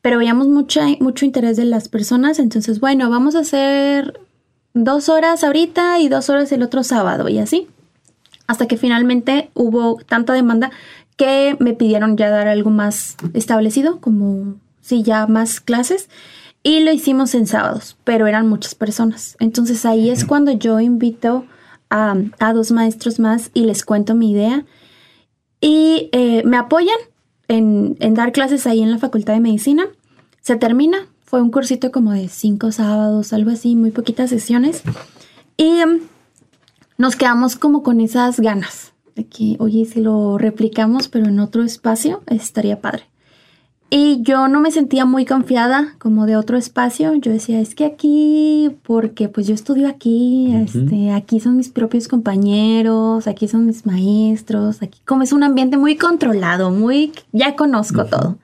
[0.06, 4.20] pero veíamos mucho, mucho interés de las personas, entonces bueno, vamos a hacer
[4.72, 7.66] dos horas ahorita y dos horas el otro sábado y así,
[8.46, 10.70] hasta que finalmente hubo tanta demanda
[11.16, 16.08] que me pidieron ya dar algo más establecido, como sí, ya más clases.
[16.62, 19.36] Y lo hicimos en sábados, pero eran muchas personas.
[19.40, 21.46] Entonces ahí es cuando yo invito
[21.90, 22.14] a,
[22.54, 24.66] dos maestros más y les cuento mi idea.
[25.60, 26.98] Y eh, me apoyan
[27.48, 29.88] en, en, dar clases ahí en la Facultad de Medicina.
[30.46, 34.84] Se termina, fue un cursito como de cinco sábados, algo así, muy poquitas sesiones.
[35.56, 36.02] Y em,
[36.98, 41.64] nos quedamos como con esas ganas de que, oye, si lo replicamos, pero en otro
[41.64, 43.08] espacio, estaría padre.
[43.90, 47.12] Y yo no me sentía muy confiada como de otro espacio.
[47.16, 52.06] Yo decía, es que aquí, porque pues yo estudio aquí, este, aquí son mis propios
[52.06, 58.04] compañeros, aquí son mis maestros, aquí como es un ambiente muy controlado, muy, ya conozco
[58.04, 58.38] todo.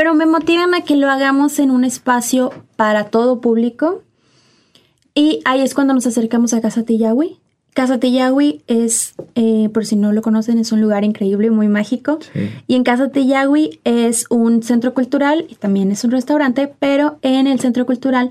[0.00, 4.02] Pero me motivan a que lo hagamos en un espacio para todo público.
[5.14, 7.38] Y ahí es cuando nos acercamos a Casa Tillahui.
[7.74, 12.18] Casa Tillahui es, eh, por si no lo conocen, es un lugar increíble, muy mágico.
[12.66, 17.46] Y en Casa Tillahui es un centro cultural y también es un restaurante, pero en
[17.46, 18.30] el centro cultural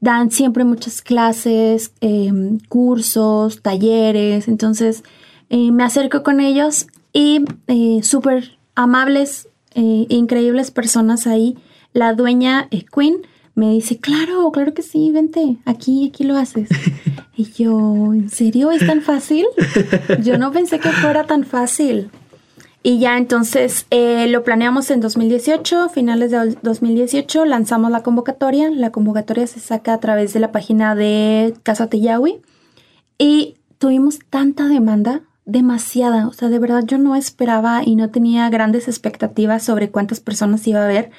[0.00, 4.48] dan siempre muchas clases, em, cursos, talleres.
[4.48, 5.04] Entonces
[5.50, 11.56] eh, me acerco con ellos y eh, súper amables, increíbles personas ahí.
[11.92, 13.22] La dueña Queen
[13.54, 16.68] me dice, claro, claro que sí, vente, aquí, aquí lo haces.
[17.36, 19.46] y yo, ¿en serio es tan fácil?
[20.22, 22.10] Yo no pensé que fuera tan fácil.
[22.82, 28.70] Y ya entonces eh, lo planeamos en 2018, finales de 2018, lanzamos la convocatoria.
[28.70, 32.40] La convocatoria se saca a través de la página de Casa Teyawi.
[33.18, 36.28] Y tuvimos tanta demanda, demasiada.
[36.28, 40.66] O sea, de verdad yo no esperaba y no tenía grandes expectativas sobre cuántas personas
[40.66, 41.10] iba a haber.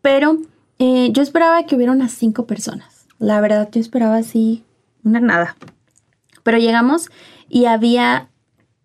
[0.00, 0.38] Pero
[0.78, 3.06] eh, yo esperaba que hubiera unas cinco personas.
[3.18, 4.64] La verdad, yo esperaba así,
[5.04, 5.56] una nada.
[6.42, 7.08] Pero llegamos
[7.48, 8.28] y había,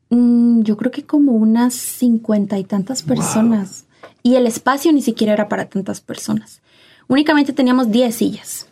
[0.10, 3.86] mm, yo creo que como unas cincuenta y tantas personas.
[4.21, 6.62] Y el espacio ni siquiera era para tantas personas.
[7.08, 8.67] Únicamente teníamos diez sillas.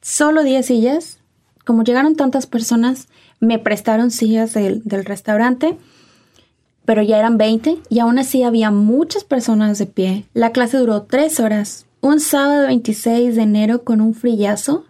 [0.00, 1.18] Solo diez sillas.
[1.64, 3.08] Como llegaron tantas personas,
[3.40, 5.76] me prestaron sillas del, del restaurante
[6.90, 10.24] pero ya eran 20 y aún así había muchas personas de pie.
[10.34, 14.86] La clase duró tres horas un sábado 26 de enero con un frillazo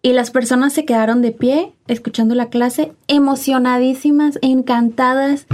[0.00, 5.46] y las personas se quedaron de pie escuchando la clase, emocionadísimas, encantadas.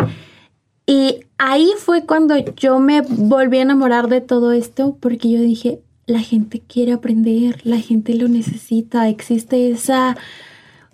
[0.86, 5.80] Y ahí fue cuando yo me volví a enamorar de todo esto porque yo dije,
[6.06, 10.16] la gente quiere aprender, la gente lo necesita, existe esa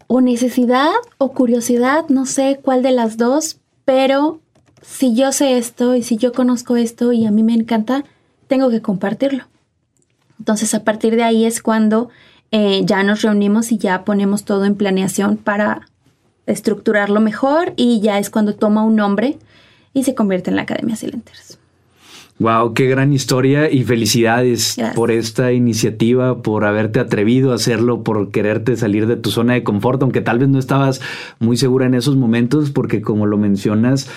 [0.08, 4.40] o necesidad o curiosidad, no sé cuál de las dos, pero
[4.82, 8.04] si yo sé esto y si yo conozco esto y a mí me encanta,
[8.48, 9.44] tengo que compartirlo.
[10.38, 12.08] Entonces a partir de ahí es cuando
[12.50, 15.88] eh, ya nos reunimos y ya ponemos todo en planeación para
[16.46, 19.38] estructurarlo mejor y ya es cuando toma un nombre
[19.92, 21.58] y se convierte en la Academia Silenters.
[22.40, 28.30] Wow, qué gran historia y felicidades por esta iniciativa, por haberte atrevido a hacerlo, por
[28.30, 31.00] quererte salir de tu zona de confort, aunque tal vez no estabas
[31.40, 34.08] muy segura en esos momentos, porque como lo mencionas,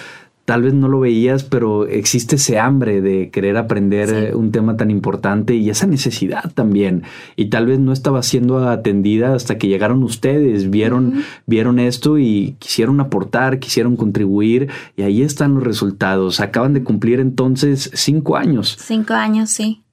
[0.45, 4.75] tal vez no lo veías, pero existe ese hambre de querer aprender eh, un tema
[4.75, 7.03] tan importante y esa necesidad también.
[7.35, 12.55] Y tal vez no estaba siendo atendida hasta que llegaron ustedes, vieron, vieron esto y
[12.59, 16.39] quisieron aportar, quisieron contribuir y ahí están los resultados.
[16.39, 18.77] Acaban de cumplir entonces cinco años.
[18.79, 19.83] Cinco años, sí.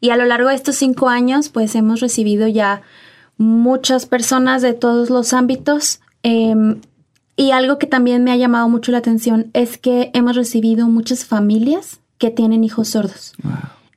[0.00, 2.82] Y a lo largo de estos cinco años, pues hemos recibido ya
[3.38, 6.00] muchas personas de todos los ámbitos.
[6.22, 6.80] Em,
[7.36, 11.24] y algo que también me ha llamado mucho la atención es que hemos recibido muchas
[11.24, 13.34] familias que tienen hijos sordos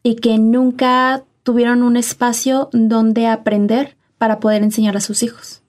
[0.03, 5.61] y que nunca tuvieron un espacio donde aprender para poder enseñar a sus hijos.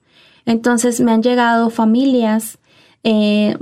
[0.45, 2.57] Entonces me han llegado familias
[3.03, 3.57] eh,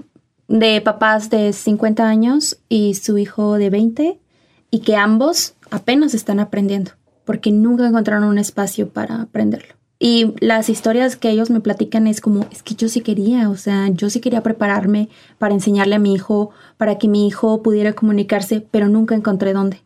[0.48, 4.19] de papás de 50 años y su hijo de 20
[4.72, 6.91] y que ambos apenas están aprendiendo
[7.26, 9.79] porque nunca encontraron un espacio para aprenderlo.
[10.02, 13.58] Y las historias que ellos me platican es como, es que yo sí quería, o
[13.58, 17.92] sea, yo sí quería prepararme para enseñarle a mi hijo, para que mi hijo pudiera
[17.92, 19.82] comunicarse, pero nunca encontré dónde.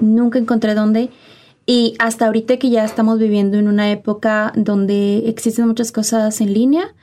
[0.00, 1.10] Nunca encontré dónde.
[1.66, 6.52] Y hasta ahorita que ya estamos viviendo en una época donde existen muchas cosas en
[6.52, 6.94] línea,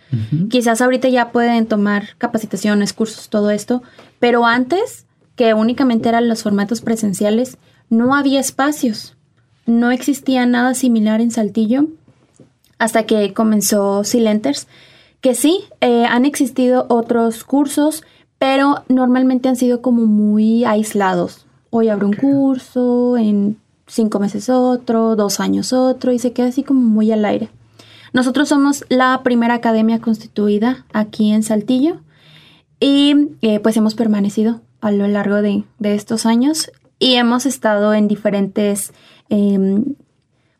[0.49, 3.83] quizás ahorita ya pueden tomar capacitaciones, cursos, todo esto,
[4.19, 5.05] pero antes,
[5.35, 7.57] que únicamente eran los formatos presenciales,
[7.89, 9.17] no había espacios.
[9.65, 11.87] No existía nada similar en Saltillo
[12.79, 14.67] hasta que comenzó Silenters,
[15.21, 18.03] que sí, eh, han existido otros cursos,
[18.39, 21.45] pero normalmente han sido como muy aislados.
[21.69, 23.57] Hoy abro un curso, en
[23.87, 27.49] cinco meses otro, dos años otro, y se queda así como muy al aire.
[28.13, 32.01] Nosotros somos la primera academia constituida aquí en Saltillo
[32.79, 38.07] y eh, pues hemos permanecido a lo largo de, estos años y hemos estado en
[38.07, 38.93] diferentes
[39.29, 39.95] em,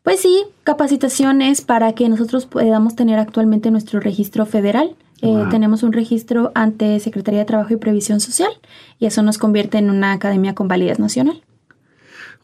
[0.04, 4.94] pues sí, capacitaciones para que nosotros podamos tener actualmente nuestro registro federal.
[5.22, 8.50] Eh, tenemos un registro ante Secretaría de Trabajo y Previsión Social
[8.98, 11.42] y eso nos convierte en una academia con validez nacional.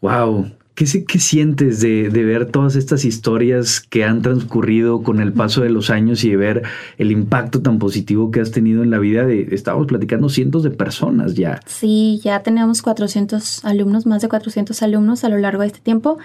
[0.01, 0.53] ¡Wow!
[0.75, 5.69] ¿Qué, qué sientes de, ver todas estas historias que han transcurrido con el paso de
[5.69, 6.63] los años y de ver
[6.97, 10.71] el impacto tan positivo que has tenido en la vida de, estábamos platicando, cientos de
[10.71, 11.61] personas ya?
[11.67, 16.17] Sí, ya tenemos 400 alumnos, más de 400 alumnos a lo largo de este tiempo.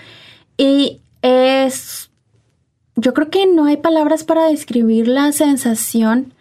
[0.58, 2.12] Y es,
[2.96, 6.34] yo creo que no hay palabras para describir la sensación,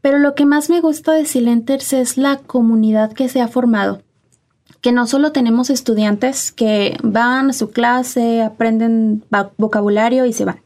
[0.00, 4.02] pero lo que más me gusta de Silenters es la comunidad que se ha formado
[4.86, 9.24] que no solo tenemos estudiantes que van a su clase, aprenden
[9.56, 10.60] vocabulario y se van.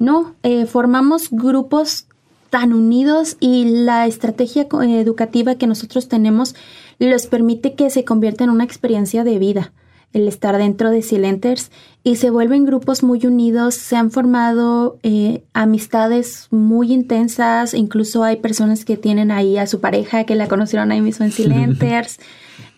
[0.00, 2.06] No, eh, formamos grupos
[2.50, 6.56] tan unidos y la estrategia educativa que nosotros tenemos
[6.98, 9.72] les permite que se convierta en una experiencia de vida
[10.12, 11.70] el estar dentro de Silenters
[12.02, 18.36] y se vuelven grupos muy unidos, se han formado eh, amistades muy intensas, incluso hay
[18.36, 22.18] personas que tienen ahí a su pareja que la conocieron ahí mismo en Silenters.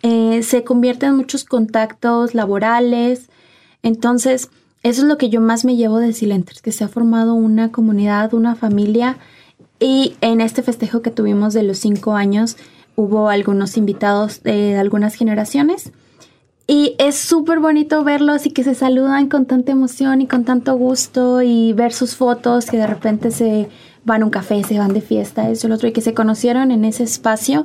[0.05, 3.29] Eh, se convierten en muchos contactos laborales.
[3.85, 4.51] Entonces,
[4.83, 7.71] eso es lo que yo más me llevo de Silenters, que se ha formado una
[7.71, 9.19] comunidad, una familia.
[9.79, 12.57] Y en este festejo que tuvimos de los cinco años,
[12.97, 15.93] hubo algunos invitados de algunas generaciones.
[16.67, 20.75] Y es súper bonito verlos y que se saludan con tanta emoción y con tanto
[20.77, 23.69] gusto y ver sus fotos que de repente se
[24.05, 26.71] van a un café, se van de fiesta, eso, lo otro, y que se conocieron
[26.71, 27.65] en ese espacio.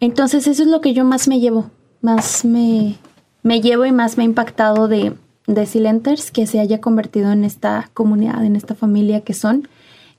[0.00, 2.96] Entonces eso es lo que yo más me llevo, más me,
[3.42, 5.14] me llevo y más me ha impactado de,
[5.46, 9.68] de Silenters, que se haya convertido en esta comunidad, en esta familia que son,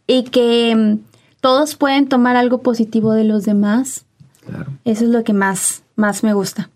[0.07, 0.99] y que mm,
[1.41, 4.05] todos pueden tomar algo positivo de los demás.
[4.85, 6.69] Eso es lo que más, más me gusta.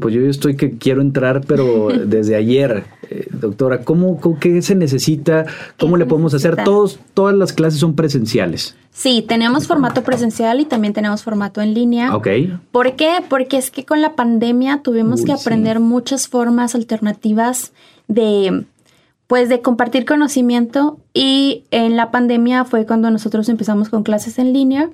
[0.00, 5.44] Pues yo estoy que quiero entrar, pero desde ayer, eh, doctora, ¿cómo, qué se necesita?
[5.78, 6.64] ¿Cómo le podemos hacer?
[6.64, 8.74] Todos, todas las clases son presenciales.
[8.90, 12.14] Sí, tenemos formato presencial y también tenemos formato en línea.
[12.14, 12.28] Ok.
[12.70, 13.16] ¿Por qué?
[13.28, 17.72] Porque es que con la pandemia tuvimos que aprender muchas formas alternativas
[18.08, 18.64] de,
[19.26, 24.52] pues, de compartir conocimiento y en la pandemia fue cuando nosotros empezamos con clases en
[24.52, 24.90] línea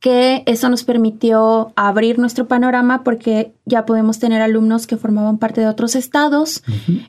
[0.00, 5.60] que eso nos permitió abrir nuestro panorama porque ya podemos tener alumnos que formaban parte
[5.60, 6.62] de otros estados.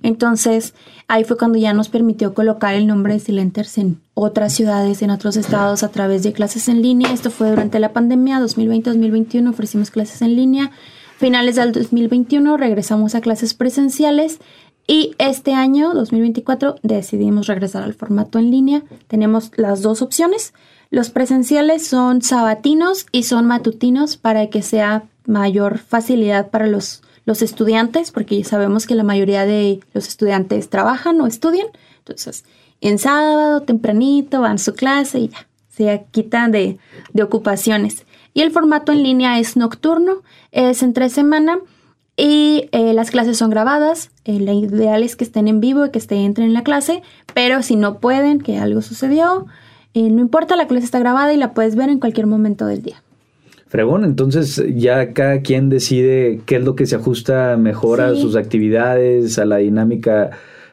[0.04, 0.74] Entonces,
[1.08, 5.10] ahí fue cuando ya nos permitió colocar el nombre de Silenters en otras ciudades, en
[5.10, 7.14] otros estados a través de clases en línea.
[7.14, 10.72] Esto fue durante la pandemia 2020-2021, ofrecimos clases en línea.
[11.18, 14.40] Finales del 2021 regresamos a clases presenciales
[14.86, 18.84] y este año, 2024, decidimos regresar al formato en línea.
[19.08, 20.54] Tenemos las dos opciones.
[20.92, 27.42] Los presenciales son sabatinos y son matutinos para que sea mayor facilidad para los, los
[27.42, 31.68] estudiantes, porque sabemos que la mayoría de los estudiantes trabajan o estudian.
[32.00, 32.44] Entonces,
[32.82, 36.78] en sábado, tempranito, van a su clase y ya, se quitan de,
[37.14, 38.06] de ocupaciones.
[38.34, 41.60] Y el formato en línea es nocturno, es entre semana
[42.18, 44.12] y eh, las clases son grabadas.
[44.26, 47.02] Eh, lo ideal es que estén en vivo y que estén, entren en la clase,
[47.34, 49.48] pero si no pueden, que algo sucedió,
[49.94, 52.82] eh, no importa, la clase está grabada y la puedes ver en cualquier momento del
[52.82, 53.02] día.
[53.68, 58.36] Fregón, entonces ya cada quien decide qué es lo que se ajusta mejor a sus
[58.36, 60.32] actividades, a la dinámica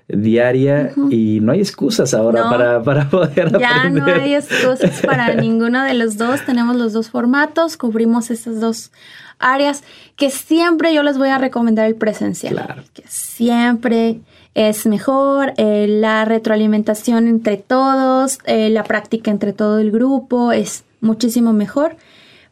[0.09, 5.85] diaria y no hay excusas ahora para, para, poder ya no hay excusas para ninguno
[5.85, 6.45] de los dos.
[6.45, 8.91] Tenemos los dos formatos, cubrimos esas dos
[9.39, 9.85] áreas
[10.17, 12.55] que siempre yo les voy a recomendar el presencial.
[12.55, 12.83] Claro.
[12.95, 14.19] Que siempre
[14.59, 20.83] es mejor, eh, la retroalimentación entre todos, eh, la práctica entre todo el grupo es
[21.01, 21.95] muchísimo mejor.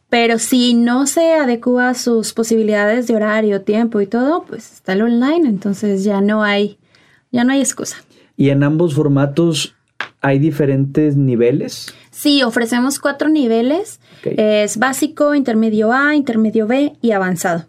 [0.07, 4.93] Pero si no se adecua a sus posibilidades de horario, tiempo y todo, pues está
[4.93, 6.77] el online, entonces ya no hay,
[7.33, 7.97] ya no hay excusa.
[8.37, 9.75] ¿Y en ambos formatos
[10.21, 11.93] hay diferentes niveles?
[12.09, 13.99] Sí, ofrecemos cuatro niveles.
[14.23, 17.65] Es básico, intermedio A, intermedio B y avanzado.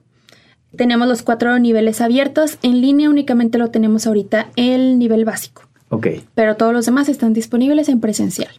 [0.77, 2.59] Tenemos los cuatro niveles abiertos.
[2.63, 5.63] En línea únicamente lo tenemos ahorita el nivel básico.
[5.89, 6.09] Ok.
[6.35, 8.51] Pero todos los demás están disponibles en presencial.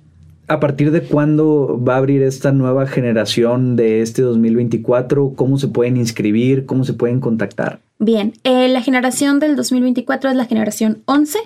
[0.47, 5.33] ¿A partir de cuándo va a abrir esta nueva generación de este 2024?
[5.35, 6.65] ¿Cómo se pueden inscribir?
[6.65, 7.81] ¿Cómo se pueden contactar?
[7.99, 11.37] Bien, eh, la generación del 2024 es la generación 11.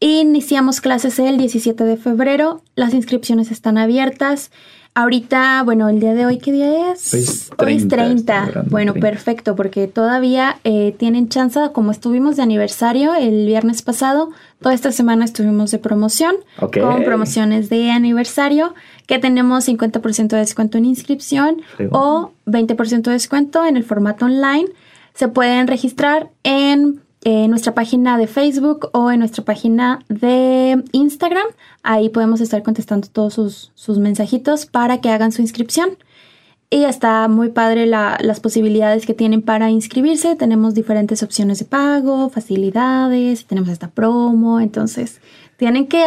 [0.00, 2.60] Iniciamos clases el 17 de febrero.
[2.74, 4.50] Las inscripciones están abiertas.
[4.94, 7.50] Ahorita, bueno, el día de hoy, ¿qué día es?
[7.56, 8.64] Hoy es 30.
[8.68, 14.74] Bueno, perfecto, porque todavía eh, tienen chance, como estuvimos de aniversario el viernes pasado, toda
[14.74, 18.74] esta semana estuvimos de promoción, con promociones de aniversario,
[19.06, 24.66] que tenemos 50% de descuento en inscripción o 20% de descuento en el formato online.
[25.14, 31.46] Se pueden registrar en en nuestra página de Facebook o en nuestra página de Instagram.
[31.82, 35.90] Ahí podemos estar contestando todos sus, mensajitos para que hagan su inscripción.
[36.70, 40.36] y está muy padre las posibilidades que tienen para inscribirse.
[40.36, 45.20] Tenemos diferentes opciones de pago, facilidades, tenemos esta promo, entonces
[45.58, 46.02] tienen que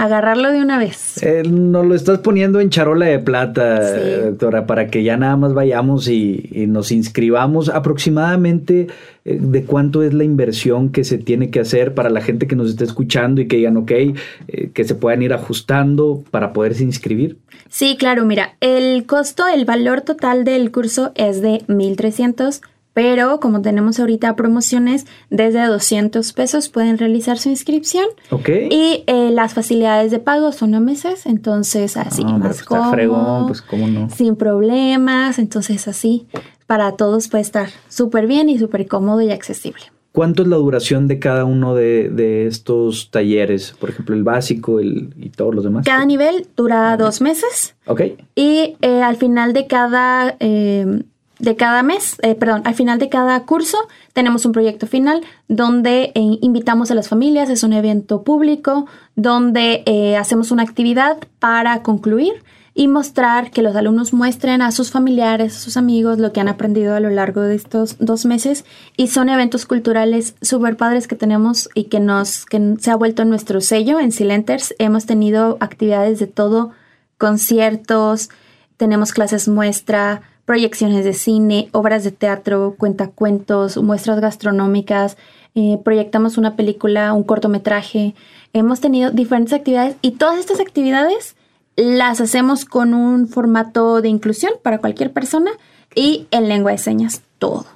[0.00, 1.22] agarrarlo de una vez.
[1.22, 5.52] Eh, nos lo estás poniendo en charola de plata, doctora, para que ya nada más
[5.52, 8.86] vayamos y, nos inscribamos aproximadamente
[9.24, 12.70] de cuánto es la inversión que se tiene que hacer para la gente que nos
[12.70, 17.38] está escuchando y que digan, ok, eh, que se puedan ir ajustando para poderse inscribir.
[17.68, 22.60] Sí, claro, mira, el costo, el valor total del curso es de 1.300
[22.92, 28.04] pero como tenemos ahorita promociones, desde 200 pesos pueden realizar su inscripción.
[28.30, 28.48] Ok.
[28.70, 33.62] Y eh, las facilidades de pago son a meses, entonces así más pues cómodo, pues
[33.62, 34.10] cómo no.
[34.10, 36.26] Sin problemas, entonces así
[36.70, 39.82] para todos puede estar súper bien y súper cómodo y accesible.
[40.12, 43.74] ¿Cuánto es la duración de cada uno de, estos talleres?
[43.80, 45.84] Por ejemplo, el básico el, y todos los demás.
[45.84, 47.74] Cada nivel dura dos meses.
[47.88, 48.02] Ok.
[48.36, 51.02] Y eh, al final de cada eh,
[51.40, 53.78] de cada mes, eh, perdón, al final de cada curso
[54.12, 60.16] tenemos un proyecto final donde invitamos a las familias, es un evento público donde eh,
[60.16, 62.44] hacemos una actividad para concluir
[62.80, 66.48] y mostrar que los alumnos muestren a sus familiares, a sus amigos lo que han
[66.48, 68.64] aprendido a lo largo de estos dos meses
[68.96, 73.26] y son eventos culturales súper padres que tenemos y que nos que se ha vuelto
[73.26, 74.74] nuestro sello en Silenters.
[74.78, 76.70] Hemos tenido actividades de todo,
[77.18, 78.30] conciertos,
[78.78, 85.18] tenemos clases muestra, proyecciones de cine, obras de teatro, cuentacuentos, muestras gastronómicas,
[85.54, 88.14] eh, proyectamos una película, un cortometraje.
[88.54, 91.36] Hemos tenido diferentes actividades y todas estas actividades
[91.76, 95.50] las hacemos con un formato de inclusión para cualquier persona
[95.94, 97.66] y en lengua de señas todo.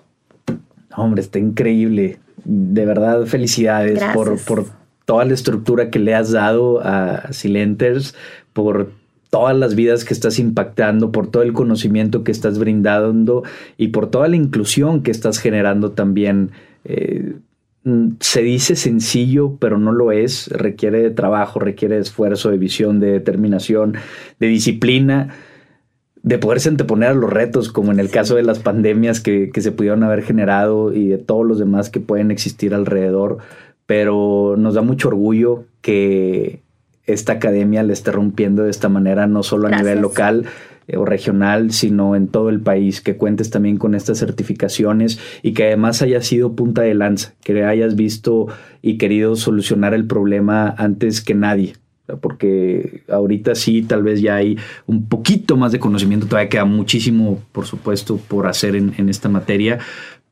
[0.96, 2.18] Hombre, está increíble.
[2.44, 4.66] De verdad, felicidades por, por
[5.04, 8.14] toda la estructura que le has dado a Silenters,
[8.52, 8.92] por
[9.30, 13.42] todas las vidas que estás impactando, por todo el conocimiento que estás brindando
[13.76, 16.52] y por toda la inclusión que estás generando también.
[16.84, 17.36] Eh,
[18.20, 20.48] se dice sencillo, pero no lo es.
[20.48, 23.94] Requiere de trabajo, requiere de esfuerzo, de visión, de determinación,
[24.40, 25.34] de disciplina,
[26.22, 29.60] de poderse anteponer a los retos, como en el caso de las pandemias que, que
[29.60, 33.38] se pudieron haber generado y de todos los demás que pueden existir alrededor.
[33.84, 36.62] Pero nos da mucho orgullo que
[37.06, 40.46] esta academia le esté rompiendo de esta manera, no solo a nivel local
[40.96, 45.64] o regional, sino en todo el país, que cuentes también con estas certificaciones y que
[45.64, 48.48] además haya sido punta de lanza, que hayas visto
[48.82, 51.74] y querido solucionar el problema antes que nadie.
[52.20, 57.42] Porque ahorita sí, tal vez ya hay un poquito más de conocimiento, todavía queda muchísimo,
[57.50, 59.78] por supuesto, por hacer en, en esta materia,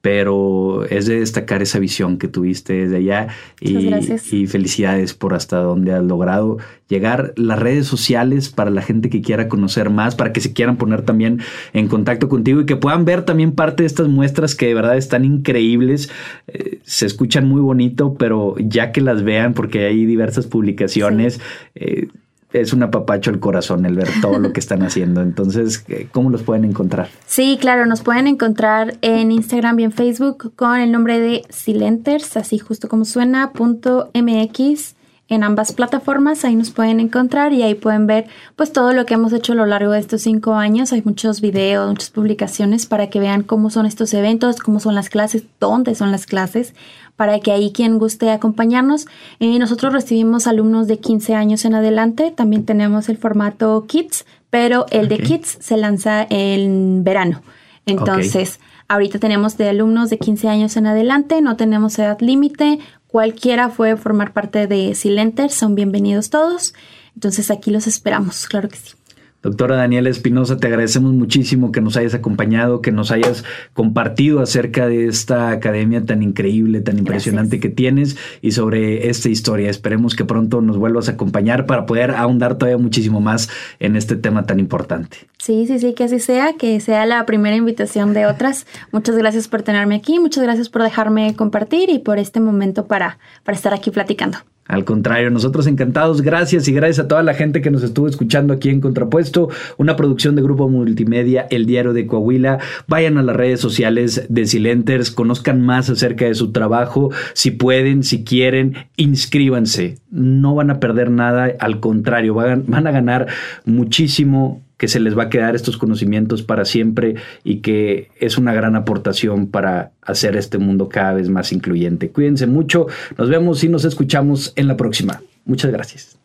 [0.02, 3.28] pero es de destacar esa visión que tuviste desde allá
[3.60, 3.88] y,
[4.32, 7.32] y, felicidades por hasta donde has logrado llegar.
[7.36, 11.02] Las redes sociales para la gente que quiera conocer más, para que se quieran poner
[11.02, 11.40] también
[11.72, 14.96] en contacto contigo y que puedan ver también parte de estas muestras que de verdad
[14.96, 16.10] están increíbles,
[16.48, 21.40] eh, se escuchan muy bonito, pero ya que las vean, porque hay diversas publicaciones,
[21.76, 22.08] eh,
[22.52, 25.22] es un apapacho el corazón el ver todo lo que están haciendo.
[25.22, 27.08] Entonces, eh, ¿cómo los pueden encontrar?
[27.26, 32.36] Sí, claro, nos pueden encontrar en Instagram y en Facebook con el nombre de Silenters,
[32.36, 34.94] así justo como suena, punto MX
[35.34, 39.14] en ambas plataformas, ahí nos pueden encontrar y ahí pueden ver pues todo lo que
[39.14, 40.92] hemos hecho a lo largo de estos cinco años.
[40.92, 45.08] Hay muchos videos, muchas publicaciones para que vean cómo son estos eventos, cómo son las
[45.08, 46.74] clases, dónde son las clases
[47.16, 49.06] para que ahí quien guste acompañarnos.
[49.38, 54.86] Eh, nosotros recibimos alumnos de 15 años en adelante, también tenemos el formato Kids, pero
[54.90, 57.42] el de Kids se lanza en verano.
[57.86, 63.68] Entonces, ahorita tenemos de alumnos de 15 años en adelante, no tenemos edad límite, cualquiera
[63.68, 66.74] puede formar parte de Silenter, son bienvenidos todos.
[67.14, 68.94] Entonces aquí los esperamos, claro que sí.
[69.42, 74.86] Doctora Daniela Espinosa, te agradecemos muchísimo que nos hayas acompañado, que nos hayas compartido acerca
[74.86, 79.68] de esta academia tan increíble, tan impresionante que tienes y sobre esta historia.
[79.68, 83.48] Esperemos que pronto nos vuelvas a acompañar para poder ahondar todavía muchísimo más
[83.80, 85.16] en este tema tan importante.
[85.38, 88.64] Sí, sí, sí, que así sea, que sea la primera invitación de otras.
[88.92, 93.18] Muchas gracias por tenerme aquí, muchas gracias por dejarme compartir y por este momento para,
[93.42, 94.38] para estar aquí platicando.
[94.66, 96.22] Al contrario, nosotros encantados.
[96.22, 99.96] Gracias y gracias a toda la gente que nos estuvo escuchando aquí en Contrapuesto, una
[99.96, 102.58] producción de Grupo Multimedia, El Diario de Coahuila.
[102.86, 107.10] Vayan a las redes sociales de Silenters, conozcan más acerca de su trabajo.
[107.34, 109.98] Si pueden, si quieren, inscríbanse.
[110.10, 113.26] No van a perder nada, al contrario, van, van a ganar
[113.64, 117.14] muchísimo que se les va a quedar estos conocimientos para siempre
[117.44, 122.10] y que es una gran aportación para hacer este mundo cada vez más incluyente.
[122.10, 125.22] Cuídense mucho, nos vemos y nos escuchamos en la próxima.
[125.44, 126.21] Muchas gracias.